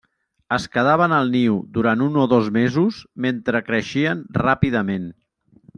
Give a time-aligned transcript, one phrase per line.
[0.55, 5.09] Es quedaven al niu durant un o dos mesos, mentre creixien ràpidament.